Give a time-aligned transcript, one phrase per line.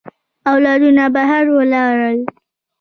[0.51, 2.13] اولادونه بهر ولاړ.